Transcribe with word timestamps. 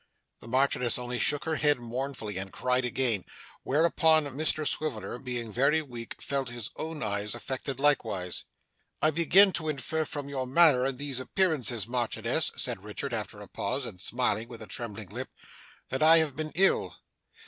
The 0.39 0.47
Marchioness 0.47 0.97
only 0.97 1.19
shook 1.19 1.45
her 1.45 1.57
head 1.57 1.77
mournfully, 1.79 2.37
and 2.39 2.51
cried 2.51 2.85
again; 2.85 3.23
whereupon 3.61 4.25
Mr 4.25 4.67
Swiveller 4.67 5.19
(being 5.19 5.51
very 5.51 5.83
weak) 5.83 6.19
felt 6.19 6.49
his 6.49 6.71
own 6.75 7.03
eyes 7.03 7.35
affected 7.35 7.79
likewise. 7.79 8.45
'I 9.03 9.11
begin 9.11 9.53
to 9.53 9.69
infer, 9.69 10.03
from 10.05 10.27
your 10.27 10.47
manner, 10.47 10.85
and 10.85 10.97
these 10.97 11.19
appearances, 11.19 11.85
Marchioness,' 11.87 12.51
said 12.55 12.83
Richard 12.83 13.13
after 13.13 13.41
a 13.41 13.47
pause, 13.47 13.85
and 13.85 14.01
smiling 14.01 14.47
with 14.47 14.63
a 14.63 14.67
trembling 14.67 15.09
lip, 15.09 15.29
'that 15.89 16.01
I 16.01 16.17
have 16.17 16.35
been 16.35 16.51
ill. 16.55 16.95